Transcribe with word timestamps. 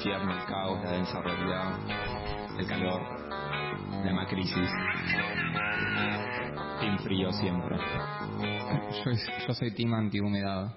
infierno, 0.00 0.32
el 0.32 0.46
caos, 0.46 0.82
la 0.82 0.92
densa 0.92 1.20
realidad, 1.20 1.78
el 2.58 2.66
calor, 2.66 3.02
la 4.02 4.12
macrisis. 4.14 4.70
Team 6.80 6.98
frío 7.00 7.30
siempre. 7.32 7.76
Yo, 9.46 9.52
soy 9.52 9.70
team 9.72 9.92
antihumedad. 9.92 10.72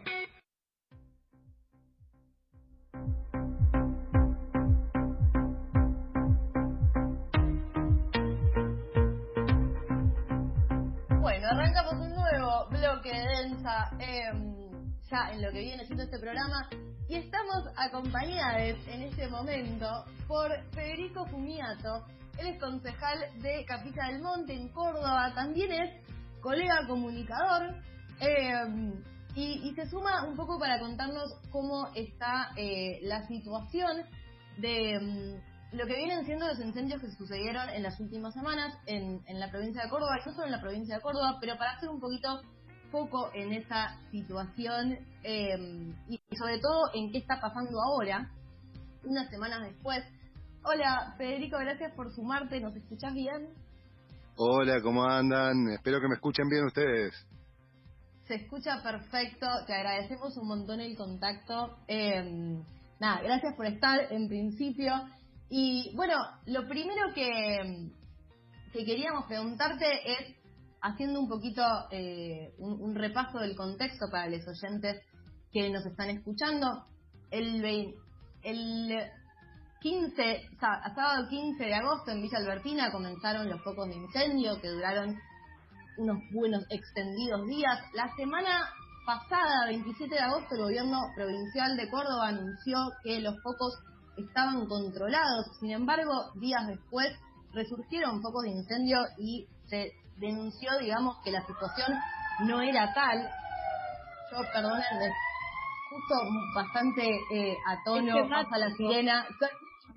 En 15.13 15.43
lo 15.43 15.51
que 15.51 15.59
viene 15.59 15.85
siendo 15.85 16.03
este 16.03 16.17
programa 16.17 16.67
y 17.07 17.17
estamos 17.17 17.67
acompañados 17.77 18.79
en 18.87 19.03
este 19.03 19.27
momento 19.27 20.05
por 20.27 20.49
Federico 20.71 21.27
Fumiato. 21.27 22.07
Él 22.39 22.47
es 22.47 22.59
concejal 22.59 23.19
de 23.39 23.63
Capilla 23.65 24.07
del 24.07 24.23
Monte 24.23 24.53
en 24.53 24.69
Córdoba, 24.69 25.31
también 25.35 25.71
es 25.71 25.91
colega 26.41 26.87
comunicador 26.87 27.75
em, 28.21 29.03
y, 29.35 29.71
se 29.75 29.87
suma 29.87 30.25
un 30.25 30.35
poco 30.35 30.57
para 30.57 30.79
contarnos 30.79 31.31
cómo 31.51 31.89
está 31.93 32.49
eh, 32.57 32.99
la 33.03 33.27
situación 33.27 34.01
de 34.57 34.93
em, 34.95 35.41
lo 35.73 35.85
que 35.85 35.95
vienen 35.95 36.25
siendo 36.25 36.47
los 36.47 36.59
incendios 36.59 36.99
que 37.01 37.11
sucedieron 37.11 37.69
en 37.69 37.83
las 37.83 37.99
últimas 37.99 38.33
semanas 38.33 38.75
en, 38.87 39.21
en 39.27 39.39
la 39.39 39.51
provincia 39.51 39.83
de 39.83 39.89
Córdoba, 39.89 40.17
y 40.17 40.27
no 40.27 40.33
solo 40.33 40.45
en 40.47 40.51
la 40.53 40.61
provincia 40.61 40.95
de 40.95 41.01
Córdoba, 41.01 41.37
pero 41.39 41.55
para 41.55 41.73
hacer 41.73 41.89
un 41.89 41.99
poquito 41.99 42.41
foco 42.93 43.31
en 43.33 43.51
esa 43.53 43.99
situación 44.11 44.99
eh, 45.23 45.57
y 46.07 46.19
sobre 46.37 46.59
todo 46.59 46.93
en 46.93 47.11
qué 47.11 47.17
está 47.17 47.41
pasando 47.41 47.81
ahora, 47.81 48.29
unas 49.03 49.29
semanas 49.31 49.63
después. 49.63 50.03
Hola 50.63 51.15
Federico, 51.17 51.57
gracias 51.57 51.91
por 51.95 52.13
sumarte, 52.13 52.61
¿nos 52.61 52.75
escuchás 52.75 53.15
bien? 53.15 53.49
Hola, 54.37 54.79
¿cómo 54.83 55.05
andan? 55.05 55.69
Espero 55.73 55.99
que 55.99 56.07
me 56.07 56.13
escuchen 56.13 56.47
bien 56.47 56.65
ustedes. 56.65 57.13
Se 58.27 58.35
escucha 58.35 58.83
perfecto, 58.83 59.47
te 59.65 59.73
agradecemos 59.73 60.37
un 60.37 60.47
montón 60.47 60.79
el 60.79 60.95
contacto. 60.95 61.79
Eh, 61.87 62.61
nada, 62.99 63.21
gracias 63.23 63.55
por 63.55 63.65
estar 63.65 64.11
en 64.11 64.27
principio. 64.27 64.93
Y 65.49 65.91
bueno, 65.95 66.15
lo 66.45 66.67
primero 66.67 67.11
que, 67.15 67.89
que 68.71 68.85
queríamos 68.85 69.25
preguntarte 69.25 69.85
es, 70.05 70.42
haciendo 70.83 71.19
un 71.21 71.29
poquito 71.29 71.63
eh, 71.91 72.53
un, 72.59 72.93
repaso 72.93 73.39
del 73.39 73.55
contexto 73.55 74.07
para 74.11 74.27
los 74.27 74.41
oyentes 74.45 75.01
que 75.51 75.69
nos 75.69 75.85
están 75.85 76.09
escuchando, 76.09 76.85
el, 77.31 77.95
el 78.43 79.11
15, 79.79 80.49
sábado 80.59 81.27
15 81.29 81.63
de 81.63 81.73
agosto 81.73 82.11
en 82.11 82.21
Villa 82.21 82.37
Albertina 82.37 82.91
comenzaron 82.91 83.49
los 83.49 83.63
focos 83.63 83.87
de 83.87 83.95
incendio 83.95 84.59
que 84.61 84.69
duraron 84.69 85.17
unos 85.97 86.17
buenos 86.33 86.65
extendidos 86.69 87.47
días. 87.47 87.79
La 87.93 88.13
semana 88.15 88.69
pasada, 89.05 89.67
27 89.67 90.13
de 90.13 90.21
agosto, 90.21 90.55
el 90.55 90.63
gobierno 90.63 90.99
provincial 91.15 91.77
de 91.77 91.89
Córdoba 91.89 92.27
anunció 92.27 92.77
que 93.03 93.21
los 93.21 93.35
focos 93.41 93.79
estaban 94.17 94.65
controlados. 94.67 95.45
Sin 95.59 95.71
embargo, 95.71 96.11
días 96.35 96.67
después 96.67 97.07
resurgieron 97.53 98.21
focos 98.21 98.43
de 98.43 98.51
incendio 98.51 98.97
y 99.17 99.47
se 99.67 99.91
denunció, 100.17 100.77
digamos, 100.79 101.17
que 101.23 101.31
la 101.31 101.45
situación 101.45 101.97
no 102.45 102.61
era 102.61 102.93
tal. 102.93 103.29
Yo, 104.31 104.39
perdonen, 104.51 105.13
justo 105.89 106.15
bastante 106.55 107.19
eh, 107.31 107.57
a 107.67 107.83
tono, 107.83 108.27
pasa 108.29 108.57
la 108.57 108.71
sirena. 108.75 109.25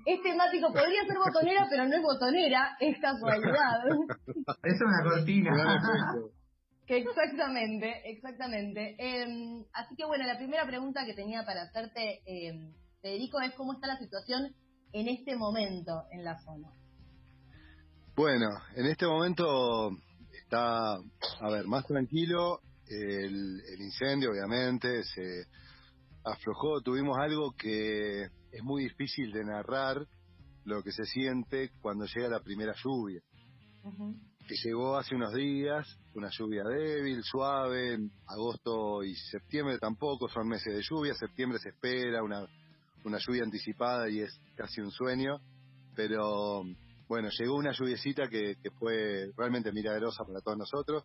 Es 0.05 0.21
temático, 0.21 0.71
podría 0.71 1.03
ser 1.05 1.17
botonera, 1.17 1.67
pero 1.69 1.85
no 1.85 1.95
es 1.95 2.01
botonera, 2.01 2.77
es 2.79 2.97
casualidad. 2.99 3.83
es 4.63 4.81
una 4.81 5.03
cortina. 5.03 5.51
que 6.85 6.97
exactamente, 6.97 8.09
exactamente. 8.11 8.95
Eh, 8.99 9.65
así 9.73 9.95
que 9.95 10.05
bueno, 10.05 10.25
la 10.25 10.37
primera 10.37 10.65
pregunta 10.65 11.05
que 11.05 11.13
tenía 11.13 11.43
para 11.45 11.63
hacerte, 11.63 12.21
eh, 12.25 12.73
Federico, 13.01 13.41
es 13.41 13.53
cómo 13.55 13.73
está 13.73 13.87
la 13.87 13.97
situación 13.97 14.55
en 14.93 15.07
este 15.09 15.35
momento 15.35 16.03
en 16.11 16.23
la 16.23 16.37
zona. 16.39 16.69
Bueno, 18.15 18.47
en 18.75 18.85
este 18.85 19.05
momento 19.05 19.91
está, 20.47 20.95
a 20.95 21.49
ver, 21.51 21.67
más 21.67 21.85
tranquilo. 21.85 22.61
El, 22.87 23.61
el, 23.67 23.81
incendio, 23.81 24.31
obviamente, 24.31 25.03
se 25.03 25.45
aflojó. 26.23 26.81
Tuvimos 26.81 27.17
algo 27.17 27.51
que 27.51 28.23
es 28.23 28.63
muy 28.63 28.83
difícil 28.83 29.31
de 29.33 29.43
narrar, 29.43 30.07
lo 30.63 30.81
que 30.83 30.91
se 30.91 31.03
siente 31.03 31.71
cuando 31.81 32.05
llega 32.05 32.29
la 32.29 32.39
primera 32.39 32.73
lluvia. 32.81 33.21
Uh 33.83 33.91
-huh. 33.91 34.15
Que 34.47 34.55
llegó 34.63 34.95
hace 34.97 35.15
unos 35.15 35.33
días, 35.33 35.85
una 36.15 36.29
lluvia 36.29 36.63
débil, 36.63 37.21
suave. 37.23 37.97
Agosto 38.27 39.03
y 39.03 39.15
septiembre 39.15 39.77
tampoco 39.79 40.29
son 40.29 40.47
meses 40.47 40.73
de 40.73 40.81
lluvia. 40.81 41.13
Septiembre 41.13 41.59
se 41.59 41.69
espera 41.69 42.23
una, 42.23 42.45
una 43.03 43.17
lluvia 43.19 43.43
anticipada 43.43 44.09
y 44.09 44.21
es 44.21 44.39
casi 44.55 44.79
un 44.79 44.91
sueño. 44.91 45.41
Pero 45.93 46.63
bueno, 47.07 47.29
llegó 47.29 47.55
una 47.55 47.71
lluviecita 47.71 48.27
que, 48.27 48.55
que, 48.61 48.71
fue 48.71 49.31
realmente 49.37 49.71
milagrosa 49.71 50.23
para 50.25 50.41
todos 50.41 50.57
nosotros. 50.57 51.03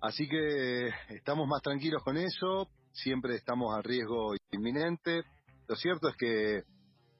Así 0.00 0.28
que 0.28 0.88
estamos 1.08 1.48
más 1.48 1.62
tranquilos 1.62 2.02
con 2.04 2.16
eso, 2.16 2.68
siempre 2.92 3.34
estamos 3.34 3.74
a 3.76 3.82
riesgo 3.82 4.34
inminente. 4.50 5.22
Lo 5.66 5.76
cierto 5.76 6.08
es 6.08 6.16
que 6.16 6.62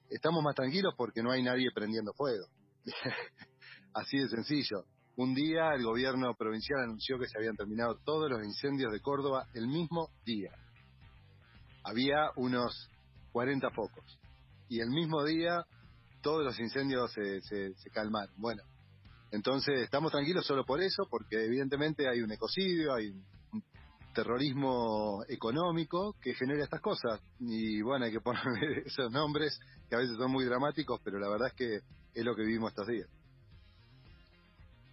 estamos 0.09 0.43
más 0.43 0.55
tranquilos 0.55 0.93
porque 0.97 1.21
no 1.21 1.31
hay 1.31 1.43
nadie 1.43 1.69
prendiendo 1.73 2.13
fuego. 2.13 2.45
Así 3.93 4.17
de 4.17 4.29
sencillo. 4.29 4.85
Un 5.17 5.33
día 5.33 5.73
el 5.73 5.83
gobierno 5.83 6.33
provincial 6.35 6.81
anunció 6.81 7.19
que 7.19 7.27
se 7.27 7.37
habían 7.37 7.55
terminado 7.55 7.97
todos 8.05 8.29
los 8.29 8.43
incendios 8.43 8.91
de 8.91 9.01
Córdoba 9.01 9.47
el 9.53 9.67
mismo 9.67 10.09
día. 10.25 10.51
Había 11.83 12.31
unos 12.37 12.89
40 13.33 13.69
focos. 13.71 14.19
Y 14.69 14.79
el 14.79 14.89
mismo 14.89 15.23
día 15.25 15.65
todos 16.21 16.43
los 16.43 16.59
incendios 16.59 17.11
se, 17.11 17.41
se, 17.41 17.73
se, 17.73 17.89
calmaron. 17.89 18.33
Bueno, 18.37 18.63
entonces 19.31 19.81
estamos 19.81 20.11
tranquilos 20.11 20.45
solo 20.45 20.65
por 20.65 20.81
eso, 20.81 21.07
porque 21.09 21.45
evidentemente 21.45 22.07
hay 22.07 22.21
un 22.21 22.31
ecocidio, 22.31 22.93
hay 22.93 23.09
un 23.09 23.63
terrorismo 24.13 25.23
económico 25.27 26.15
que 26.21 26.33
genera 26.33 26.63
estas 26.63 26.81
cosas. 26.81 27.21
Y 27.39 27.81
bueno, 27.81 28.05
hay 28.05 28.11
que 28.11 28.19
ponerle 28.21 28.83
esos 28.85 29.11
nombres 29.11 29.59
que 29.89 29.95
a 29.95 29.99
veces 29.99 30.17
son 30.17 30.31
muy 30.31 30.45
dramáticos, 30.45 30.99
pero 31.03 31.19
la 31.19 31.29
verdad 31.29 31.47
es 31.47 31.53
que 31.53 31.75
es 32.13 32.25
lo 32.25 32.35
que 32.35 32.43
vivimos 32.43 32.71
estos 32.71 32.87
días. 32.87 33.07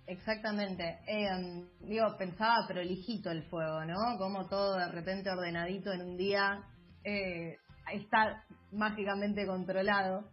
Exactamente. 0.06 1.00
Eh, 1.06 1.66
digo, 1.80 2.16
pensaba 2.16 2.66
prolijito 2.68 3.30
el 3.30 3.42
fuego, 3.44 3.84
¿no? 3.84 4.16
Como 4.18 4.46
todo 4.46 4.76
de 4.76 4.88
repente 4.92 5.30
ordenadito 5.30 5.92
en 5.92 6.02
un 6.02 6.16
día 6.16 6.62
eh, 7.02 7.58
está 7.92 8.44
mágicamente 8.72 9.46
controlado. 9.46 10.24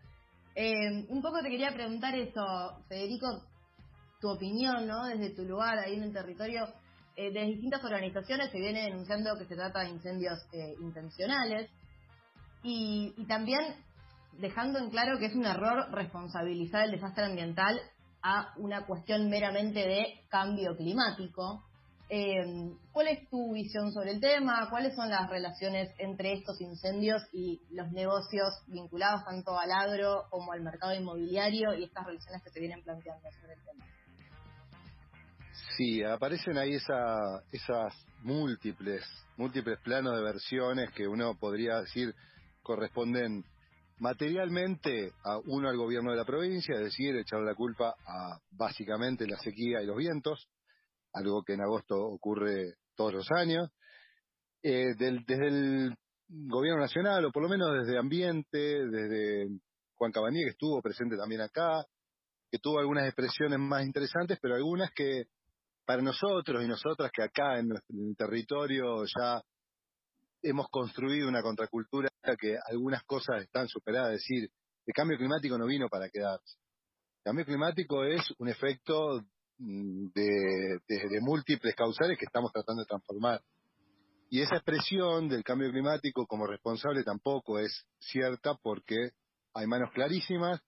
Eh, 0.56 1.06
un 1.10 1.22
poco 1.22 1.42
te 1.42 1.50
quería 1.50 1.74
preguntar 1.74 2.16
eso, 2.16 2.84
Federico, 2.88 3.28
tu 4.20 4.30
opinión, 4.30 4.88
¿no? 4.88 5.06
Desde 5.06 5.32
tu 5.36 5.44
lugar 5.44 5.80
ahí 5.80 5.96
en 5.96 6.04
el 6.04 6.14
territorio, 6.14 6.66
eh, 7.16 7.32
de 7.32 7.46
distintas 7.46 7.84
organizaciones 7.84 8.52
se 8.52 8.60
viene 8.60 8.84
denunciando 8.84 9.38
que 9.38 9.46
se 9.46 9.56
trata 9.56 9.82
de 9.82 9.90
incendios 9.90 10.40
eh, 10.52 10.76
intencionales 10.82 11.70
y, 12.64 13.14
y, 13.18 13.26
también 13.26 13.62
dejando 14.40 14.80
en 14.80 14.90
claro 14.90 15.20
que 15.20 15.26
es 15.26 15.36
un 15.36 15.46
error 15.46 15.92
responsabilizar 15.92 16.86
el 16.86 16.92
desastre 16.92 17.26
ambiental 17.26 17.80
a 18.24 18.54
una 18.58 18.86
cuestión 18.86 19.30
meramente 19.30 19.80
de 19.80 20.22
cambio 20.30 20.76
climático. 20.76 21.64
Eh, 22.10 22.72
¿Cuál 22.92 23.08
es 23.08 23.30
tu 23.30 23.54
visión 23.54 23.92
sobre 23.92 24.12
el 24.12 24.20
tema? 24.20 24.68
¿Cuáles 24.70 24.96
son 24.96 25.10
las 25.10 25.30
relaciones 25.30 25.90
entre 25.98 26.34
estos 26.34 26.60
incendios 26.62 27.24
y 27.32 27.62
los 27.72 27.92
negocios 27.92 28.54
vinculados 28.68 29.24
tanto 29.26 29.58
al 29.58 29.72
agro 29.72 30.26
como 30.30 30.52
al 30.52 30.62
mercado 30.62 30.94
inmobiliario 30.94 31.74
y 31.74 31.86
estas 31.86 32.06
relaciones 32.06 32.44
que 32.44 32.50
se 32.50 32.60
vienen 32.60 32.84
planteando 32.84 33.30
sobre 33.40 33.54
el 33.54 33.64
tema? 33.64 33.86
Sí, 35.78 36.04
aparecen 36.04 36.58
ahí 36.58 36.76
esa, 36.76 37.42
esas 37.52 37.94
múltiples, 38.22 39.04
múltiples 39.38 39.80
planos 39.80 40.16
de 40.16 40.22
versiones 40.22 40.92
que 40.92 41.08
uno 41.08 41.36
podría 41.36 41.82
decir 41.82 42.14
corresponden 42.62 43.44
materialmente 44.00 45.14
a 45.24 45.38
uno 45.46 45.70
al 45.70 45.78
gobierno 45.78 46.12
de 46.12 46.18
la 46.18 46.26
provincia, 46.26 46.76
es 46.76 46.82
decir, 46.82 47.16
echar 47.16 47.42
la 47.42 47.56
culpa 47.56 47.96
a 48.06 48.40
básicamente 48.52 49.28
la 49.28 49.38
sequía 49.38 49.82
y 49.82 49.86
los 49.86 49.98
vientos, 49.98 50.48
algo 51.14 51.44
que 51.44 51.54
en 51.54 51.62
agosto 51.62 51.98
ocurre 51.98 52.76
todos 52.96 53.14
los 53.14 53.32
años. 53.32 53.70
Eh, 54.62 54.96
desde 54.98 55.48
el 55.48 55.96
gobierno 56.28 56.82
nacional, 56.82 57.26
o 57.26 57.32
por 57.32 57.44
lo 57.44 57.50
menos 57.50 57.70
desde 57.80 58.00
Ambiente, 58.00 58.58
desde 58.58 59.48
Juan 59.96 60.12
Cabaní, 60.12 60.44
que 60.44 60.52
estuvo 60.52 60.82
presente 60.82 61.18
también 61.18 61.42
acá, 61.42 61.86
que 62.50 62.60
tuvo 62.60 62.80
algunas 62.80 63.06
expresiones 63.06 63.60
más 63.60 63.86
interesantes, 63.86 64.38
pero 64.42 64.56
algunas 64.56 64.92
que 64.92 65.26
para 65.86 66.02
nosotros 66.02 66.64
y 66.64 66.68
nosotras 66.68 67.12
que 67.12 67.24
acá 67.24 67.60
en 67.60 67.72
el 67.72 68.16
territorio 68.16 69.04
ya 69.06 69.42
hemos 70.42 70.68
construido 70.70 71.28
una 71.28 71.42
contracultura 71.42 72.10
que 72.40 72.58
algunas 72.70 73.04
cosas 73.04 73.44
están 73.44 73.68
superadas, 73.68 74.14
es 74.14 74.20
decir, 74.20 74.50
el 74.86 74.94
cambio 74.94 75.18
climático 75.18 75.58
no 75.58 75.66
vino 75.66 75.88
para 75.90 76.10
quedarse. 76.10 76.58
El 77.18 77.24
cambio 77.24 77.46
climático 77.46 78.04
es 78.04 78.22
un 78.38 78.50
efecto 78.50 79.22
mm, 79.64 80.08
de, 80.14 81.22
múltiples 81.22 81.76
causales 81.76 82.18
que 82.18 82.26
estamos 82.26 82.52
tratando 82.52 82.82
de 82.82 82.88
transformar. 82.88 83.42
Y 84.30 84.42
esa 84.42 84.56
expresión 84.56 85.30
del 85.30 85.44
cambio 85.44 85.70
climático 85.70 86.26
como 86.26 86.48
responsable 86.48 87.04
tampoco 87.04 87.60
es 87.60 87.86
cierta 88.00 88.56
porque 88.62 89.12
hay 89.54 89.68
manos 89.68 89.92
clarísimas, 89.94 90.60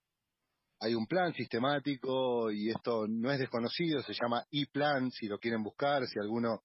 hay 0.79 0.93
un 0.93 1.07
plan 1.07 1.33
sistemático 1.33 2.51
y 2.51 2.69
esto 2.69 3.07
no 3.07 3.31
es 3.31 3.39
desconocido, 3.39 4.01
se 4.03 4.13
llama 4.13 4.45
e-plan, 4.51 5.09
si 5.11 5.27
lo 5.27 5.39
quieren 5.39 5.63
buscar, 5.63 6.05
si 6.05 6.19
alguno 6.19 6.61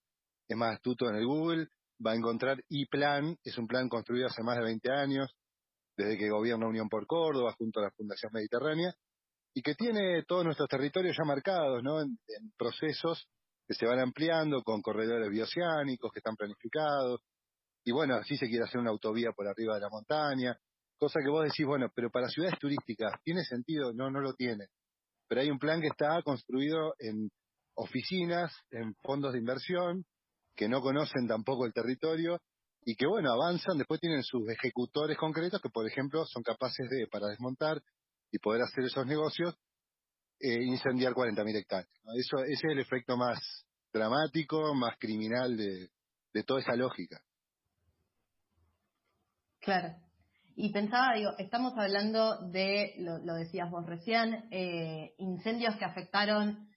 es 0.47 0.57
más 0.57 0.75
astuto 0.75 1.09
en 1.09 1.17
el 1.17 1.27
Google, 1.27 1.69
va 2.05 2.13
a 2.13 2.17
encontrar 2.17 2.63
e-plan, 2.69 3.37
es 3.45 3.57
un 3.57 3.67
plan 3.67 3.89
construido 3.89 4.27
hace 4.27 4.43
más 4.43 4.57
de 4.57 4.65
20 4.65 4.93
años, 4.93 5.35
desde 5.97 6.19
que 6.19 6.31
gobierna 6.31 6.67
Unión 6.67 6.89
por 6.89 7.07
Córdoba 7.07 7.55
junto 7.57 7.81
a 7.81 7.85
la 7.85 7.91
Fundación 7.93 8.33
Mediterránea, 8.33 8.95
y 9.55 9.63
que 9.63 9.75
tiene 9.75 10.23
todos 10.25 10.45
nuestros 10.45 10.69
territorios 10.69 11.17
ya 11.17 11.25
marcados, 11.25 11.83
¿no? 11.83 12.01
En, 12.01 12.19
procesos 12.57 13.29
que 13.67 13.75
se 13.75 13.87
van 13.87 14.01
ampliando 14.01 14.63
con 14.63 14.83
corredores 14.83 15.31
bioceánicos 15.31 16.11
que 16.13 16.19
están 16.19 16.37
planificados, 16.37 17.21
y 17.85 17.93
bueno, 17.93 18.17
así 18.17 18.37
se 18.37 18.49
quiere 18.49 18.65
hacer 18.65 18.81
una 18.81 18.91
autovía 18.91 19.33
por 19.33 19.49
arriba 19.49 19.75
de 19.75 19.81
la 19.81 19.89
montaña, 19.89 20.57
cosa 20.99 21.21
que 21.25 21.31
vos 21.31 21.45
decís, 21.45 21.67
bueno, 21.67 21.89
pero 21.95 22.11
para 22.11 22.29
ciudades 22.29 22.59
turísticas, 22.59 23.13
¿tiene 23.23 23.43
sentido? 23.45 23.93
No, 23.95 24.11
no 24.11 24.21
lo 24.21 24.35
tiene. 24.35 24.67
Pero 25.29 25.41
hay 25.41 25.51
un 25.51 25.59
plan 25.59 25.81
que 25.81 25.87
está 25.87 26.21
construido 26.23 26.95
en 26.99 27.31
oficinas, 27.75 28.53
en 28.71 28.95
fondos 28.97 29.33
de 29.33 29.39
inversión, 29.39 30.05
que 30.55 30.69
no 30.69 30.83
conocen 30.83 31.27
tampoco 31.27 31.65
el 31.65 31.73
territorio 31.73 32.39
y 32.85 32.97
que, 32.97 33.07
bueno, 33.07 33.33
avanzan, 33.33 33.79
después 33.79 34.01
tienen 34.01 34.23
sus 34.23 34.49
ejecutores 34.51 35.17
concretos 35.17 35.61
que, 35.63 35.71
por 35.71 35.87
ejemplo, 35.87 36.25
son 36.27 36.43
capaces 36.43 36.89
de, 36.91 37.07
para 37.07 37.29
desmontar 37.29 37.81
y 38.31 38.39
poder 38.39 38.63
hacer 38.63 38.85
esos 38.85 39.07
negocios, 39.07 39.57
eh, 40.39 40.63
incendiar 40.63 41.13
40.000 41.13 41.57
hectáreas. 41.57 41.91
Eso, 42.17 42.39
ese 42.45 42.53
es 42.53 42.73
el 42.73 42.79
efecto 42.79 43.17
más 43.17 43.39
dramático, 43.93 44.75
más 44.75 44.97
criminal 44.99 45.57
de, 45.57 45.91
de 46.33 46.43
toda 46.45 46.61
esa 46.61 46.77
lógica. 46.77 47.21
Claro. 49.61 49.95
Y 50.57 50.73
pensaba, 50.73 51.15
digo, 51.15 51.31
estamos 51.39 51.73
hablando 51.77 52.49
de, 52.51 52.95
lo, 52.99 53.19
lo 53.19 53.35
decías 53.35 53.71
vos 53.71 53.87
recién, 53.87 54.49
eh, 54.51 55.15
incendios 55.19 55.77
que 55.77 55.85
afectaron 55.85 56.69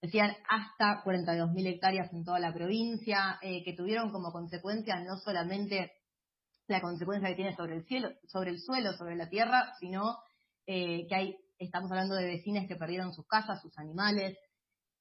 decían 0.00 0.36
hasta 0.48 1.02
42.000 1.02 1.66
hectáreas 1.66 2.12
en 2.12 2.24
toda 2.24 2.38
la 2.38 2.52
provincia, 2.52 3.38
eh, 3.40 3.64
que 3.64 3.72
tuvieron 3.72 4.10
como 4.10 4.32
consecuencia 4.32 5.00
no 5.00 5.16
solamente 5.16 5.92
la 6.66 6.80
consecuencia 6.80 7.30
que 7.30 7.36
tiene 7.36 7.56
sobre 7.56 7.76
el 7.76 7.86
cielo, 7.86 8.10
sobre 8.26 8.50
el 8.50 8.60
suelo, 8.60 8.92
sobre 8.92 9.16
la 9.16 9.28
tierra, 9.28 9.72
sino 9.80 10.18
eh, 10.66 11.06
que 11.08 11.14
hay, 11.14 11.36
estamos 11.58 11.90
hablando 11.90 12.14
de 12.14 12.26
vecinos 12.26 12.66
que 12.66 12.76
perdieron 12.76 13.12
sus 13.12 13.26
casas, 13.26 13.62
sus 13.62 13.76
animales 13.78 14.38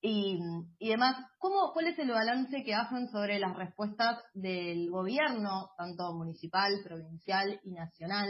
y, 0.01 0.39
y 0.79 0.89
demás. 0.89 1.15
¿Cómo, 1.39 1.71
¿Cuál 1.73 1.87
es 1.87 1.99
el 1.99 2.09
balance 2.09 2.63
que 2.63 2.73
hacen 2.73 3.07
sobre 3.09 3.39
las 3.39 3.55
respuestas 3.55 4.23
del 4.33 4.89
gobierno, 4.89 5.71
tanto 5.77 6.13
municipal, 6.13 6.73
provincial 6.83 7.59
y 7.63 7.71
nacional, 7.71 8.29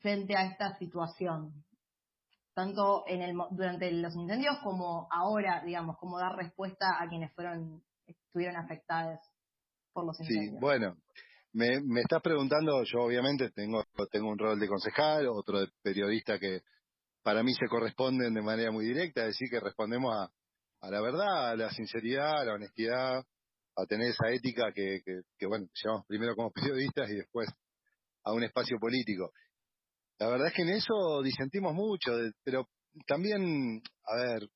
frente 0.00 0.36
a 0.36 0.46
esta 0.46 0.76
situación? 0.78 1.64
tanto 2.56 3.04
en 3.06 3.20
el, 3.20 3.36
durante 3.50 3.92
los 3.92 4.16
incendios 4.16 4.56
como 4.64 5.06
ahora, 5.10 5.62
digamos, 5.62 5.98
como 5.98 6.18
dar 6.18 6.34
respuesta 6.36 6.86
a 6.98 7.06
quienes 7.06 7.30
fueron 7.34 7.82
estuvieron 8.06 8.56
afectados 8.56 9.20
por 9.92 10.06
los 10.06 10.18
incendios. 10.20 10.54
Sí, 10.54 10.58
bueno, 10.58 10.96
me, 11.52 11.80
me 11.80 12.00
estás 12.02 12.22
preguntando, 12.22 12.82
yo 12.84 13.00
obviamente 13.00 13.50
tengo, 13.50 13.84
tengo 14.10 14.28
un 14.28 14.38
rol 14.38 14.58
de 14.58 14.68
concejal, 14.68 15.26
otro 15.28 15.60
de 15.60 15.68
periodista 15.82 16.38
que 16.38 16.60
para 17.22 17.42
mí 17.42 17.54
se 17.54 17.66
corresponden 17.66 18.34
de 18.34 18.42
manera 18.42 18.70
muy 18.70 18.84
directa, 18.84 19.22
es 19.22 19.28
decir, 19.28 19.48
que 19.50 19.60
respondemos 19.60 20.14
a, 20.14 20.30
a 20.80 20.90
la 20.90 21.00
verdad, 21.00 21.50
a 21.50 21.56
la 21.56 21.70
sinceridad, 21.70 22.40
a 22.40 22.44
la 22.44 22.54
honestidad, 22.54 23.24
a 23.76 23.86
tener 23.86 24.10
esa 24.10 24.30
ética 24.30 24.72
que, 24.74 25.00
que, 25.04 25.46
bueno, 25.46 25.66
llevamos 25.82 26.06
primero 26.06 26.34
como 26.34 26.50
periodistas 26.52 27.10
y 27.10 27.16
después 27.16 27.48
a 28.24 28.32
un 28.32 28.44
espacio 28.44 28.78
político. 28.78 29.32
La 30.18 30.28
verdad 30.28 30.48
es 30.48 30.54
que 30.54 30.62
en 30.62 30.70
eso 30.70 31.22
disentimos 31.22 31.74
mucho, 31.74 32.12
pero 32.42 32.68
también, 33.06 33.82
a 34.04 34.16
ver, 34.16 34.48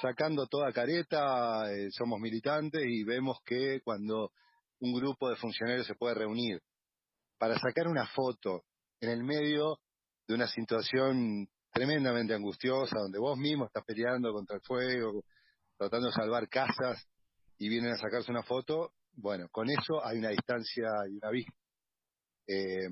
sacando 0.00 0.46
toda 0.46 0.72
careta, 0.72 1.72
eh, 1.72 1.88
somos 1.90 2.20
militantes 2.20 2.82
y 2.84 3.02
vemos 3.04 3.38
que 3.44 3.80
cuando 3.82 4.32
un 4.82 4.92
grupo 4.92 5.30
de 5.30 5.36
funcionarios 5.36 5.86
se 5.86 5.94
puede 5.94 6.14
reunir 6.14 6.60
para 7.38 7.58
sacar 7.58 7.86
una 7.86 8.06
foto 8.08 8.64
en 9.00 9.10
el 9.10 9.22
medio 9.22 9.78
de 10.26 10.34
una 10.34 10.48
situación 10.48 11.48
tremendamente 11.70 12.34
angustiosa, 12.34 12.98
donde 12.98 13.18
vos 13.18 13.38
mismo 13.38 13.66
estás 13.66 13.84
peleando 13.84 14.32
contra 14.32 14.56
el 14.56 14.62
fuego, 14.62 15.24
tratando 15.78 16.08
de 16.08 16.12
salvar 16.12 16.48
casas 16.48 17.06
y 17.58 17.68
vienen 17.68 17.92
a 17.92 17.96
sacarse 17.96 18.30
una 18.32 18.42
foto, 18.42 18.92
bueno, 19.14 19.48
con 19.50 19.70
eso 19.70 20.04
hay 20.04 20.18
una 20.18 20.30
distancia 20.30 20.88
y 21.08 21.16
una 21.16 21.30
vista. 21.30 21.52
Eh, 22.48 22.88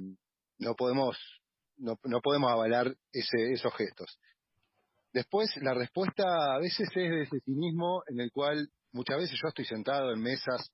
no 0.58 0.74
podemos 0.76 1.16
no, 1.76 1.98
no 2.04 2.20
podemos 2.20 2.52
avalar 2.52 2.94
ese, 3.12 3.52
esos 3.52 3.74
gestos. 3.74 4.18
Después, 5.12 5.50
la 5.60 5.74
respuesta 5.74 6.24
a 6.54 6.58
veces 6.60 6.88
es 6.88 7.10
de 7.10 7.22
ese 7.22 7.40
cinismo 7.40 8.02
en 8.06 8.20
el 8.20 8.30
cual 8.30 8.68
muchas 8.92 9.18
veces 9.18 9.38
yo 9.42 9.48
estoy 9.48 9.64
sentado 9.64 10.12
en 10.12 10.20
mesas 10.20 10.70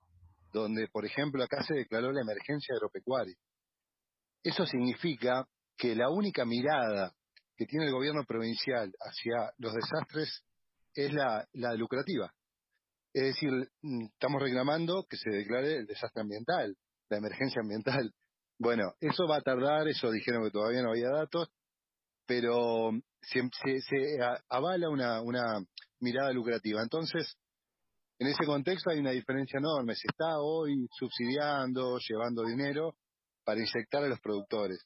donde, 0.63 0.89
por 0.89 1.05
ejemplo, 1.05 1.43
acá 1.43 1.63
se 1.63 1.75
declaró 1.75 2.13
la 2.13 2.23
emergencia 2.23 2.75
agropecuaria. 2.75 3.37
Eso 4.43 4.67
significa 4.67 5.47
que 5.77 5.95
la 5.95 6.09
única 6.11 6.45
mirada 6.45 7.13
que 7.57 7.67
tiene 7.67 7.87
el 7.87 7.93
gobierno 7.93 8.25
provincial 8.25 8.93
hacia 9.01 9.53
los 9.59 9.75
desastres 9.75 10.45
es 10.95 11.13
la, 11.13 11.47
lucrativa. 11.75 12.33
Es 13.13 13.35
decir, 13.35 13.51
mm, 13.83 14.07
estamos 14.13 14.43
reclamando 14.43 15.07
que 15.09 15.17
se 15.17 15.31
declare 15.31 15.79
el 15.79 15.87
desastre 15.87 16.23
ambiental, 16.23 16.77
la 17.09 17.19
emergencia 17.19 17.61
ambiental. 17.61 18.13
Bueno, 18.59 18.95
eso 19.01 19.27
va 19.27 19.37
a 19.37 19.43
tardar, 19.43 19.89
eso 19.89 20.11
dijeron 20.11 20.45
que 20.45 20.51
todavía 20.51 20.83
no 20.83 20.91
había 20.91 21.11
datos, 21.11 21.49
pero 22.27 22.91
se, 23.21 23.49
se, 23.81 24.19
avala 24.49 24.89
una 24.89 25.65
mirada 26.01 26.33
lucrativa. 26.33 26.83
Entonces, 26.83 27.37
en 28.19 28.29
ese 28.29 28.45
contexto 28.47 28.91
hay 28.91 28.99
una 28.99 29.11
diferencia 29.11 29.59
enorme. 29.59 29.95
Se 29.95 30.09
está 30.09 30.39
hoy 30.39 30.89
subsidiando, 30.99 31.99
llevando 31.99 32.45
dinero 32.45 32.97
para 33.45 33.61
inyectar 33.61 34.03
a 34.03 34.09
los 34.09 34.21
productores. 34.21 34.79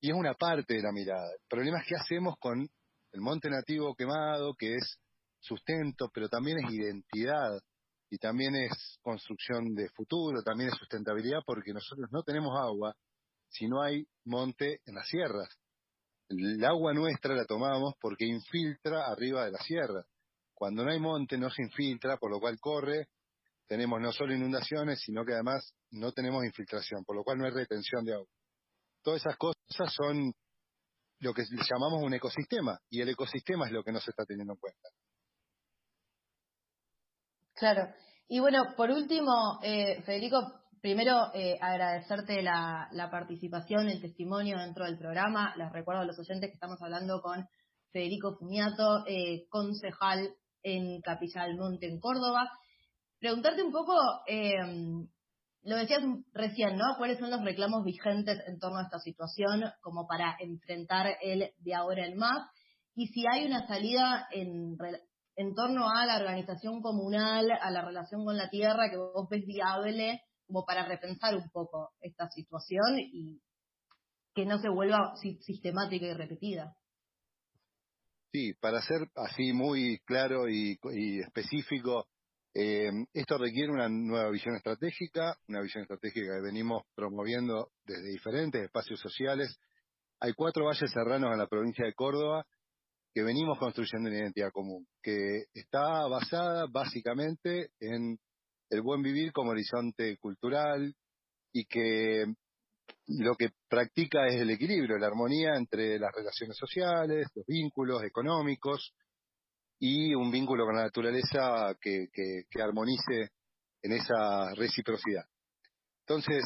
Y 0.00 0.10
es 0.10 0.16
una 0.16 0.34
parte 0.34 0.74
de 0.74 0.82
la 0.82 0.92
mirada. 0.92 1.32
El 1.32 1.46
problema 1.48 1.78
es 1.78 1.86
qué 1.86 1.96
hacemos 1.96 2.36
con 2.38 2.68
el 3.12 3.20
monte 3.20 3.50
nativo 3.50 3.94
quemado, 3.94 4.54
que 4.54 4.74
es 4.74 4.98
sustento, 5.40 6.10
pero 6.12 6.28
también 6.28 6.58
es 6.58 6.72
identidad 6.72 7.60
y 8.10 8.18
también 8.18 8.54
es 8.56 8.98
construcción 9.02 9.74
de 9.74 9.88
futuro, 9.90 10.42
también 10.42 10.70
es 10.70 10.76
sustentabilidad, 10.76 11.40
porque 11.44 11.72
nosotros 11.72 12.08
no 12.10 12.22
tenemos 12.22 12.52
agua 12.58 12.94
si 13.48 13.66
no 13.66 13.82
hay 13.82 14.06
monte 14.24 14.80
en 14.84 14.94
las 14.94 15.08
sierras. 15.08 15.48
El 16.28 16.64
agua 16.64 16.92
nuestra 16.92 17.34
la 17.34 17.44
tomamos 17.44 17.94
porque 18.00 18.24
infiltra 18.24 19.06
arriba 19.06 19.44
de 19.44 19.52
la 19.52 19.58
sierra. 19.58 20.04
Cuando 20.60 20.84
no 20.84 20.90
hay 20.90 21.00
monte 21.00 21.38
no 21.38 21.48
se 21.48 21.62
infiltra, 21.62 22.18
por 22.18 22.30
lo 22.30 22.38
cual 22.38 22.60
corre, 22.60 23.08
tenemos 23.66 23.98
no 23.98 24.12
solo 24.12 24.34
inundaciones, 24.34 25.00
sino 25.00 25.24
que 25.24 25.32
además 25.32 25.72
no 25.90 26.12
tenemos 26.12 26.44
infiltración, 26.44 27.02
por 27.02 27.16
lo 27.16 27.24
cual 27.24 27.38
no 27.38 27.46
hay 27.46 27.50
retención 27.50 28.04
de 28.04 28.12
agua. 28.12 28.28
Todas 29.02 29.22
esas 29.22 29.38
cosas 29.38 29.56
son 29.90 30.34
lo 31.20 31.32
que 31.32 31.44
llamamos 31.50 32.02
un 32.02 32.12
ecosistema, 32.12 32.78
y 32.90 33.00
el 33.00 33.08
ecosistema 33.08 33.68
es 33.68 33.72
lo 33.72 33.82
que 33.82 33.90
no 33.90 34.00
se 34.00 34.10
está 34.10 34.26
teniendo 34.26 34.52
en 34.52 34.58
cuenta. 34.58 34.90
Claro. 37.54 37.94
Y 38.28 38.40
bueno, 38.40 38.74
por 38.76 38.90
último, 38.90 39.60
eh, 39.62 40.02
Federico, 40.02 40.42
primero 40.82 41.32
eh, 41.32 41.56
agradecerte 41.58 42.42
la, 42.42 43.08
participación, 43.10 43.88
el 43.88 44.02
testimonio 44.02 44.58
dentro 44.58 44.84
del 44.84 44.98
programa. 44.98 45.54
Les 45.56 45.72
recuerdo 45.72 46.02
a 46.02 46.04
los 46.04 46.18
oyentes 46.18 46.50
que 46.50 46.54
estamos 46.54 46.82
hablando 46.82 47.22
con 47.22 47.48
Federico 47.92 48.36
Fumiato, 48.36 49.06
eh, 49.06 49.46
concejal 49.48 50.34
en 50.62 51.00
Capilla 51.00 51.44
del 51.44 51.56
Monte, 51.56 51.86
en 51.86 52.00
Córdoba. 52.00 52.50
Preguntarte 53.18 53.62
un 53.62 53.72
poco, 53.72 53.94
lo 55.62 55.76
decías 55.76 56.02
recién, 56.32 56.76
¿no? 56.76 56.96
¿Cuáles 56.96 57.18
son 57.18 57.30
los 57.30 57.42
reclamos 57.42 57.84
vigentes 57.84 58.38
en 58.46 58.58
torno 58.58 58.78
a 58.78 58.84
esta 58.84 58.98
situación 58.98 59.64
como 59.82 60.06
para 60.06 60.36
enfrentar 60.40 61.16
el 61.20 61.50
de 61.58 61.74
ahora 61.74 62.06
en 62.06 62.16
más? 62.16 62.48
Y 62.94 63.08
si 63.08 63.24
hay 63.30 63.46
una 63.46 63.66
salida 63.66 64.26
en, 64.30 64.76
en 65.36 65.54
torno 65.54 65.88
a 65.88 66.06
la 66.06 66.16
organización 66.16 66.80
comunal, 66.80 67.50
a 67.60 67.70
la 67.70 67.82
relación 67.82 68.24
con 68.24 68.36
la 68.36 68.48
tierra 68.48 68.90
que 68.90 68.96
vos 68.96 69.28
ves 69.28 69.44
viable 69.46 70.22
como 70.46 70.64
para 70.64 70.84
repensar 70.84 71.36
un 71.36 71.48
poco 71.50 71.90
esta 72.00 72.28
situación 72.28 72.98
y 72.98 73.40
que 74.34 74.46
no 74.46 74.58
se 74.58 74.68
vuelva 74.68 75.14
sistemática 75.16 76.06
y 76.06 76.14
repetida. 76.14 76.74
Sí, 78.32 78.54
para 78.60 78.80
ser 78.80 79.08
así 79.16 79.52
muy 79.52 79.98
claro 80.04 80.48
y, 80.48 80.78
específico, 81.20 82.06
eh, 82.54 82.90
esto 83.12 83.38
requiere 83.38 83.72
una 83.72 83.88
nueva 83.88 84.30
visión 84.30 84.54
estratégica, 84.54 85.36
una 85.48 85.60
visión 85.60 85.82
estratégica 85.82 86.36
que 86.36 86.42
venimos 86.42 86.82
promoviendo 86.94 87.72
desde 87.84 88.10
diferentes 88.10 88.62
espacios 88.62 89.00
sociales. 89.00 89.58
Hay 90.20 90.32
cuatro 90.34 90.66
valles 90.66 90.92
serranos 90.92 91.32
en 91.32 91.38
la 91.38 91.48
provincia 91.48 91.84
de 91.84 91.94
Córdoba 91.94 92.46
que 93.12 93.24
venimos 93.24 93.58
construyendo 93.58 94.08
una 94.08 94.18
identidad 94.18 94.52
común, 94.52 94.86
que 95.02 95.46
está 95.52 96.06
basada 96.06 96.66
básicamente 96.70 97.70
en 97.80 98.16
el 98.70 98.82
buen 98.82 99.02
vivir 99.02 99.32
como 99.32 99.50
horizonte 99.50 100.16
cultural 100.18 100.94
y 101.52 101.64
que 101.64 102.26
lo 103.18 103.34
que 103.34 103.50
practica 103.68 104.26
es 104.26 104.40
el 104.40 104.50
equilibrio, 104.50 104.98
la 104.98 105.08
armonía 105.08 105.56
entre 105.56 105.98
las 105.98 106.12
relaciones 106.14 106.56
sociales, 106.56 107.26
los 107.34 107.44
vínculos 107.46 108.04
económicos 108.04 108.92
y 109.78 110.14
un 110.14 110.30
vínculo 110.30 110.64
con 110.64 110.76
la 110.76 110.84
naturaleza 110.84 111.74
que, 111.80 112.08
que, 112.12 112.62
armonice 112.62 113.30
en 113.82 113.92
esa 113.92 114.54
reciprocidad. 114.54 115.24
Entonces, 116.06 116.44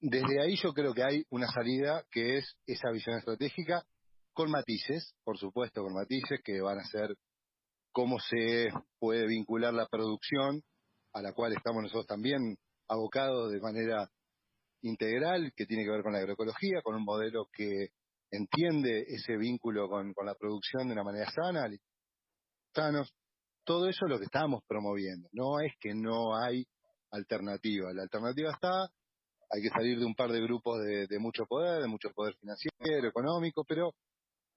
desde 0.00 0.40
ahí 0.40 0.56
yo 0.56 0.72
creo 0.72 0.94
que 0.94 1.02
hay 1.02 1.24
una 1.30 1.48
salida 1.48 2.04
que 2.10 2.38
es 2.38 2.56
esa 2.66 2.90
visión 2.90 3.18
estratégica 3.18 3.82
con 4.32 4.50
matices, 4.50 5.14
por 5.24 5.36
supuesto, 5.36 5.82
con 5.82 5.92
matices 5.92 6.40
que 6.42 6.60
van 6.60 6.78
a 6.78 6.84
ser 6.84 7.16
cómo 7.92 8.18
se 8.20 8.68
puede 8.98 9.26
vincular 9.26 9.74
la 9.74 9.88
producción, 9.88 10.62
a 11.12 11.20
la 11.20 11.32
cual 11.32 11.52
estamos 11.52 11.82
nosotros 11.82 12.06
también 12.06 12.56
abocados 12.86 13.50
de 13.50 13.60
manera 13.60 14.08
integral, 14.82 15.52
que 15.56 15.66
tiene 15.66 15.84
que 15.84 15.90
ver 15.90 16.02
con 16.02 16.12
la 16.12 16.18
agroecología, 16.18 16.82
con 16.82 16.94
un 16.94 17.04
modelo 17.04 17.48
que 17.52 17.88
entiende 18.30 19.04
ese 19.08 19.36
vínculo 19.36 19.88
con, 19.88 20.12
la 20.24 20.34
producción 20.34 20.86
de 20.86 20.94
una 20.94 21.04
manera 21.04 21.30
sana, 21.30 21.68
sanos. 22.74 23.12
Todo 23.64 23.88
eso 23.88 24.06
es 24.06 24.10
lo 24.10 24.18
que 24.18 24.24
estamos 24.24 24.62
promoviendo. 24.66 25.28
No 25.32 25.60
es 25.60 25.72
que 25.80 25.94
no 25.94 26.36
hay 26.36 26.66
alternativa. 27.10 27.92
La 27.92 28.02
alternativa 28.02 28.50
está, 28.50 28.82
hay 29.50 29.62
que 29.62 29.70
salir 29.70 29.98
de 29.98 30.04
un 30.04 30.14
par 30.14 30.30
de 30.30 30.40
grupos 30.40 30.78
de, 30.84 31.06
de 31.06 31.18
mucho 31.18 31.44
poder, 31.46 31.82
de 31.82 31.88
mucho 31.88 32.10
poder 32.10 32.34
financiero, 32.36 33.08
económico, 33.08 33.64
pero 33.64 33.94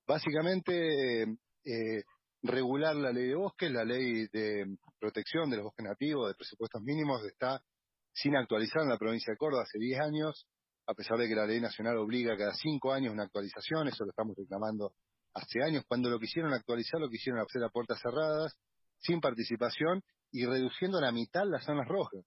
básicamente 0.08 1.24
eh, 1.66 2.04
regular 2.44 2.96
la 2.96 3.12
ley 3.12 3.28
de 3.28 3.36
bosques, 3.36 3.72
la 3.72 3.84
ley 3.84 4.28
de 4.32 4.78
protección 5.00 5.50
de 5.50 5.58
los 5.58 5.66
bosques 5.66 5.86
nativos, 5.86 6.30
de 6.30 6.36
presupuestos 6.36 6.82
mínimos, 6.82 7.24
está 7.26 7.62
sin 8.14 8.36
actualizar 8.36 8.84
en 8.84 8.90
la 8.90 8.98
provincia 8.98 9.32
de 9.32 9.38
Córdoba 9.38 9.64
hace 9.64 9.80
10 9.80 10.00
años, 10.02 10.48
a 10.88 10.94
pesar 10.94 11.18
de 11.18 11.28
que 11.28 11.36
la 11.36 11.46
ley 11.46 11.62
nacional 11.62 11.98
obliga 11.98 12.38
cada 12.38 12.54
5 12.54 12.92
años 12.92 13.14
una 13.14 13.24
actualización, 13.24 13.88
eso 13.88 14.04
lo 14.04 14.12
estamos 14.12 14.36
reclamando 14.38 14.94
hace 15.34 15.64
años, 15.64 15.84
cuando 15.88 16.10
lo 16.10 16.20
quisieron 16.20 16.54
actualizar, 16.54 17.00
lo 17.00 17.10
quisieron 17.10 17.42
hacer 17.42 17.64
a 17.64 17.70
puertas 17.70 18.00
cerradas, 18.02 18.58
sin 19.00 19.22
participación 19.22 20.04
y 20.32 20.46
reduciendo 20.46 20.98
a 20.98 21.02
la 21.02 21.12
mitad 21.12 21.44
las 21.46 21.64
zonas 21.66 21.88
rojas. 21.88 22.26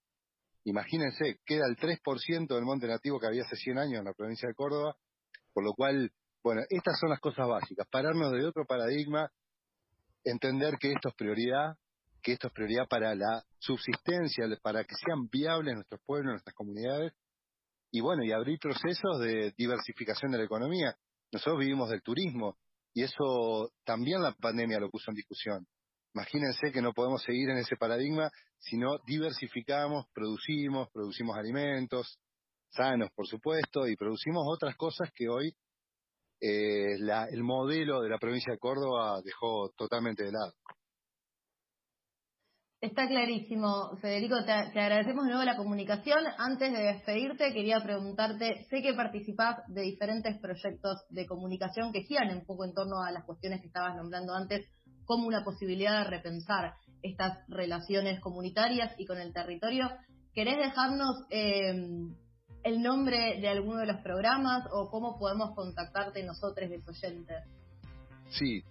Imagínense, 0.64 1.40
queda 1.44 1.66
el 1.68 1.76
3% 1.76 2.54
del 2.54 2.64
monte 2.64 2.86
nativo 2.86 3.20
que 3.20 3.26
había 3.26 3.42
hace 3.42 3.56
100 3.56 3.78
años 3.78 3.98
en 3.98 4.06
la 4.06 4.14
provincia 4.14 4.48
de 4.48 4.54
Córdoba, 4.54 4.96
por 5.52 5.62
lo 5.62 5.74
cual 5.74 6.10
bueno, 6.44 6.60
estas 6.68 6.98
son 7.00 7.08
las 7.08 7.20
cosas 7.20 7.48
básicas, 7.48 7.88
pararnos 7.90 8.30
de 8.30 8.44
otro 8.44 8.66
paradigma, 8.66 9.30
entender 10.24 10.74
que 10.78 10.92
esto 10.92 11.08
es 11.08 11.14
prioridad, 11.14 11.78
que 12.24 12.32
esto 12.32 12.48
es 12.48 12.54
prioridad 12.54 12.88
para 12.88 13.14
la 13.14 13.44
subsistencia, 13.58 14.46
para 14.62 14.82
que 14.82 14.94
sean 14.96 15.28
viables 15.30 15.74
nuestros 15.74 16.00
pueblos, 16.04 16.32
nuestras 16.32 16.54
comunidades, 16.54 17.12
y 17.92 18.00
bueno, 18.00 18.24
y 18.24 18.32
abrir 18.32 18.58
procesos 18.58 19.20
de 19.20 19.52
diversificación 19.56 20.32
de 20.32 20.38
la 20.38 20.44
economía. 20.44 20.96
Nosotros 21.30 21.60
vivimos 21.60 21.90
del 21.90 22.02
turismo, 22.02 22.56
y 22.94 23.02
eso 23.02 23.70
también 23.84 24.22
la 24.22 24.32
pandemia 24.32 24.80
lo 24.80 24.90
puso 24.90 25.10
en 25.10 25.16
discusión. 25.16 25.66
Imagínense 26.14 26.72
que 26.72 26.80
no 26.80 26.92
podemos 26.92 27.22
seguir 27.22 27.50
en 27.50 27.58
ese 27.58 27.76
paradigma 27.76 28.30
si 28.58 28.78
no 28.78 28.98
diversificamos, 29.06 30.06
producimos, 30.14 30.88
producimos 30.92 31.36
alimentos, 31.36 32.18
sanos 32.70 33.10
por 33.14 33.26
supuesto, 33.26 33.86
y 33.86 33.96
producimos 33.96 34.44
otras 34.46 34.76
cosas 34.76 35.10
que 35.14 35.28
hoy 35.28 35.54
eh, 36.40 36.94
el 37.30 37.42
modelo 37.42 38.00
de 38.00 38.08
la 38.08 38.18
provincia 38.18 38.52
de 38.52 38.58
Córdoba 38.58 39.20
dejó 39.22 39.70
totalmente 39.76 40.24
de 40.24 40.32
lado. 40.32 40.54
Está 42.84 43.08
clarísimo, 43.08 43.96
Federico, 44.02 44.44
te, 44.44 44.52
agradecemos 44.52 45.24
de 45.24 45.30
nuevo 45.30 45.42
la 45.42 45.56
comunicación. 45.56 46.18
Antes 46.36 46.70
de 46.70 46.82
despedirte, 46.82 47.54
quería 47.54 47.82
preguntarte, 47.82 48.66
sé 48.68 48.82
que 48.82 48.92
participás 48.92 49.56
de 49.68 49.80
diferentes 49.80 50.38
proyectos 50.38 50.98
de 51.08 51.24
comunicación 51.24 51.94
que 51.94 52.02
giran 52.02 52.36
un 52.36 52.44
poco 52.44 52.66
en 52.66 52.74
torno 52.74 53.02
a 53.02 53.10
las 53.10 53.24
cuestiones 53.24 53.62
que 53.62 53.68
estabas 53.68 53.96
nombrando 53.96 54.34
antes, 54.34 54.68
como 55.06 55.26
una 55.26 55.42
posibilidad 55.42 56.04
de 56.04 56.10
repensar 56.10 56.74
estas 57.00 57.38
relaciones 57.48 58.20
comunitarias 58.20 58.94
y 58.98 59.06
con 59.06 59.16
el 59.16 59.32
territorio. 59.32 59.88
¿Querés 60.34 60.58
dejarnos 60.58 61.24
eh, 61.30 61.72
el 62.64 62.82
nombre 62.82 63.40
de 63.40 63.48
alguno 63.48 63.78
de 63.78 63.86
los 63.86 64.02
programas 64.02 64.66
o 64.70 64.90
cómo 64.90 65.18
podemos 65.18 65.54
contactarte 65.54 66.22
nosotros 66.22 66.68
de 66.68 66.82
oyentes? 66.86 67.44
Sí, 68.28 68.62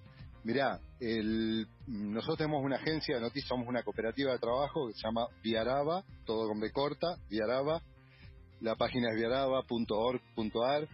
mirá, 0.44 0.80
el, 1.00 1.68
nosotros 1.88 2.38
tenemos 2.38 2.64
una 2.64 2.78
agencia 2.78 3.16
de 3.16 3.22
noticias, 3.22 3.48
somos 3.48 3.68
una 3.68 3.84
cooperativa 3.84 4.32
de 4.32 4.40
trabajo 4.40 4.88
que 4.88 4.94
se 4.94 5.02
llama 5.06 5.28
Viaraba, 5.44 6.04
todo 6.26 6.48
con 6.48 6.60
B 6.60 6.72
corta, 6.72 7.18
Viaraba. 7.30 7.82
La 8.62 8.76
página 8.76 9.10
es 9.10 9.16
viaraba.org.ar, 9.18 10.88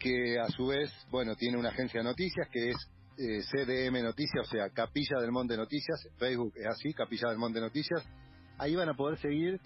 que 0.00 0.38
a 0.40 0.48
su 0.48 0.66
vez, 0.66 0.90
bueno, 1.10 1.36
tiene 1.36 1.56
una 1.56 1.68
agencia 1.68 2.00
de 2.00 2.04
noticias 2.04 2.48
que 2.50 2.70
es 2.70 2.76
eh, 3.18 3.40
CDM 3.50 4.02
Noticias, 4.02 4.46
o 4.46 4.50
sea, 4.50 4.68
Capilla 4.70 5.20
del 5.20 5.30
Monte 5.30 5.56
Noticias, 5.56 6.08
Facebook 6.18 6.52
es 6.56 6.66
así, 6.66 6.92
Capilla 6.92 7.28
del 7.28 7.38
Monte 7.38 7.60
Noticias. 7.60 8.04
Ahí 8.58 8.74
van 8.74 8.88
a 8.88 8.94
poder 8.94 9.18
seguir 9.18 9.60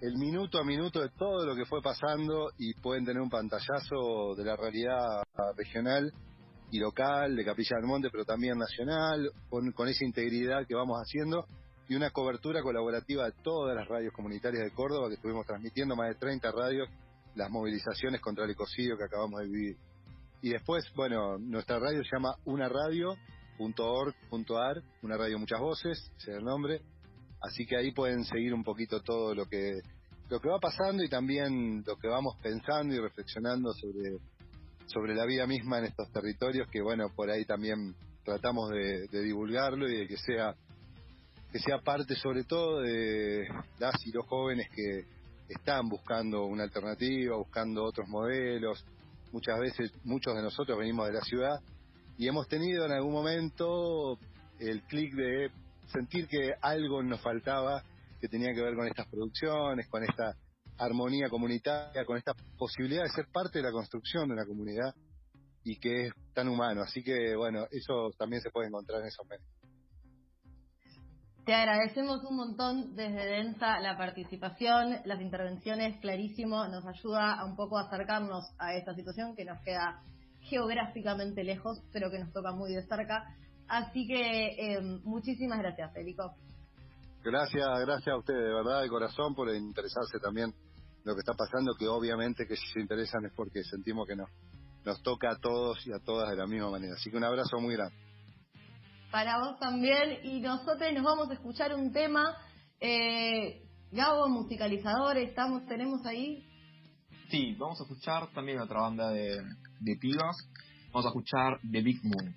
el 0.00 0.16
minuto 0.16 0.58
a 0.58 0.64
minuto 0.64 1.00
de 1.00 1.10
todo 1.10 1.46
lo 1.46 1.54
que 1.54 1.64
fue 1.64 1.82
pasando 1.82 2.50
y 2.58 2.74
pueden 2.74 3.04
tener 3.04 3.20
un 3.20 3.30
pantallazo 3.30 4.34
de 4.36 4.44
la 4.44 4.56
realidad 4.56 5.22
regional 5.56 6.12
y 6.70 6.78
local 6.78 7.36
de 7.36 7.44
Capilla 7.44 7.76
del 7.76 7.86
Monte, 7.86 8.08
pero 8.10 8.24
también 8.24 8.56
nacional, 8.58 9.30
con, 9.48 9.70
con 9.72 9.88
esa 9.88 10.04
integridad 10.04 10.66
que 10.66 10.74
vamos 10.74 10.98
haciendo 11.00 11.46
y 11.88 11.94
una 11.94 12.10
cobertura 12.10 12.62
colaborativa 12.62 13.26
de 13.26 13.32
todas 13.42 13.76
las 13.76 13.86
radios 13.86 14.12
comunitarias 14.12 14.64
de 14.64 14.72
Córdoba 14.72 15.08
que 15.08 15.14
estuvimos 15.14 15.46
transmitiendo, 15.46 15.94
más 15.94 16.08
de 16.08 16.16
30 16.16 16.50
radios, 16.50 16.88
las 17.34 17.48
movilizaciones 17.50 18.20
contra 18.20 18.44
el 18.44 18.50
ecocidio 18.50 18.96
que 18.96 19.04
acabamos 19.04 19.40
de 19.40 19.46
vivir. 19.46 19.76
Y 20.42 20.50
después, 20.50 20.84
bueno, 20.94 21.38
nuestra 21.38 21.78
radio 21.78 22.02
se 22.02 22.16
llama 22.16 22.34
unaradio.org.ar, 22.44 24.82
una 25.02 25.16
radio 25.16 25.38
muchas 25.38 25.60
voces, 25.60 26.10
ese 26.18 26.32
es 26.32 26.38
el 26.38 26.44
nombre, 26.44 26.82
Así 27.40 27.66
que 27.66 27.76
ahí 27.76 27.92
pueden 27.92 28.24
seguir 28.24 28.54
un 28.54 28.64
poquito 28.64 29.02
todo 29.02 29.34
lo 29.34 29.46
que 29.46 29.80
lo 30.28 30.40
que 30.40 30.48
va 30.48 30.58
pasando 30.58 31.04
y 31.04 31.08
también 31.08 31.84
lo 31.86 31.96
que 31.96 32.08
vamos 32.08 32.36
pensando 32.42 32.94
y 32.94 32.98
reflexionando 32.98 33.72
sobre 33.74 34.18
sobre 34.86 35.14
la 35.14 35.26
vida 35.26 35.46
misma 35.46 35.78
en 35.78 35.86
estos 35.86 36.10
territorios 36.12 36.68
que 36.70 36.80
bueno 36.80 37.10
por 37.14 37.30
ahí 37.30 37.44
también 37.44 37.94
tratamos 38.24 38.70
de, 38.70 39.08
divulgarlo 39.22 39.88
y 39.88 39.98
de 39.98 40.06
que 40.08 40.16
sea 40.16 40.54
que 41.52 41.58
sea 41.58 41.78
parte 41.78 42.14
sobre 42.16 42.44
todo 42.44 42.80
de 42.80 43.48
las 43.78 43.94
y 44.04 44.12
los 44.12 44.26
jóvenes 44.26 44.68
que 44.74 45.04
están 45.48 45.88
buscando 45.88 46.44
una 46.44 46.64
alternativa, 46.64 47.36
buscando 47.36 47.84
otros 47.84 48.08
modelos. 48.08 48.84
Muchas 49.32 49.58
veces 49.60 49.92
muchos 50.04 50.34
de 50.34 50.42
nosotros 50.42 50.76
venimos 50.78 51.06
de 51.06 51.14
la 51.14 51.20
ciudad 51.20 51.60
y 52.18 52.26
hemos 52.28 52.48
tenido 52.48 52.84
en 52.84 52.92
algún 52.92 53.12
momento 53.12 54.18
el 54.58 54.82
clic 54.82 55.14
de 55.14 55.50
sentir 55.92 56.26
que 56.26 56.52
algo 56.60 57.02
nos 57.02 57.20
faltaba 57.20 57.82
que 58.20 58.28
tenía 58.28 58.52
que 58.54 58.62
ver 58.62 58.74
con 58.74 58.86
estas 58.86 59.06
producciones, 59.08 59.86
con 59.88 60.02
esta 60.02 60.34
armonía 60.78 61.28
comunitaria, 61.28 62.04
con 62.04 62.16
esta 62.16 62.32
posibilidad 62.58 63.02
de 63.02 63.10
ser 63.10 63.26
parte 63.32 63.58
de 63.58 63.64
la 63.64 63.72
construcción 63.72 64.28
de 64.28 64.34
una 64.34 64.46
comunidad 64.46 64.94
y 65.64 65.78
que 65.78 66.06
es 66.06 66.12
tan 66.32 66.48
humano. 66.48 66.82
Así 66.82 67.02
que, 67.02 67.34
bueno, 67.34 67.66
eso 67.70 68.10
también 68.18 68.40
se 68.42 68.50
puede 68.50 68.68
encontrar 68.68 69.00
en 69.00 69.08
esos 69.08 69.26
medios. 69.26 69.46
Te 71.44 71.54
agradecemos 71.54 72.24
un 72.24 72.36
montón 72.36 72.96
desde 72.96 73.24
Densa 73.24 73.78
la 73.78 73.96
participación, 73.96 74.96
las 75.04 75.20
intervenciones, 75.20 76.00
clarísimo, 76.00 76.66
nos 76.66 76.84
ayuda 76.86 77.34
a 77.34 77.44
un 77.44 77.54
poco 77.54 77.78
a 77.78 77.82
acercarnos 77.82 78.44
a 78.58 78.74
esta 78.74 78.94
situación 78.94 79.36
que 79.36 79.44
nos 79.44 79.60
queda 79.62 80.02
geográficamente 80.40 81.44
lejos, 81.44 81.80
pero 81.92 82.10
que 82.10 82.18
nos 82.18 82.32
toca 82.32 82.50
muy 82.50 82.72
de 82.72 82.82
cerca. 82.82 83.24
Así 83.68 84.06
que 84.08 84.74
eh, 84.74 84.80
muchísimas 85.04 85.58
gracias, 85.60 85.92
Federico. 85.92 86.34
Gracias, 87.22 87.66
gracias 87.80 88.08
a 88.14 88.18
ustedes, 88.18 88.42
de 88.42 88.54
verdad, 88.54 88.82
de 88.82 88.88
corazón, 88.88 89.34
por 89.34 89.48
interesarse 89.54 90.18
también 90.20 90.52
lo 91.06 91.14
que 91.14 91.20
está 91.20 91.34
pasando, 91.34 91.76
que 91.78 91.86
obviamente 91.86 92.46
que 92.48 92.56
si 92.56 92.66
se 92.72 92.80
interesan 92.80 93.24
es 93.24 93.32
porque 93.32 93.62
sentimos 93.62 94.08
que 94.08 94.16
nos, 94.16 94.28
nos 94.84 95.00
toca 95.02 95.30
a 95.30 95.38
todos 95.38 95.86
y 95.86 95.92
a 95.92 96.00
todas 96.04 96.28
de 96.30 96.36
la 96.36 96.48
misma 96.48 96.68
manera. 96.68 96.94
Así 96.94 97.10
que 97.10 97.16
un 97.16 97.22
abrazo 97.22 97.60
muy 97.60 97.76
grande. 97.76 97.96
Para 99.12 99.38
vos 99.38 99.56
también, 99.60 100.18
y 100.24 100.40
nosotros 100.40 100.92
nos 100.92 101.04
vamos 101.04 101.30
a 101.30 101.34
escuchar 101.34 101.72
un 101.76 101.92
tema. 101.92 102.36
Eh, 102.80 103.62
Gabo, 103.92 104.28
musicalizador, 104.28 105.16
estamos, 105.18 105.64
tenemos 105.66 106.04
ahí. 106.04 106.44
Sí, 107.30 107.54
vamos 107.56 107.80
a 107.80 107.84
escuchar 107.84 108.28
también 108.34 108.58
otra 108.58 108.80
banda 108.80 109.10
de, 109.10 109.40
de 109.80 109.96
pibas. 110.00 110.36
Vamos 110.92 111.06
a 111.06 111.08
escuchar 111.10 111.60
The 111.70 111.82
Big 111.82 112.00
Moon. 112.02 112.34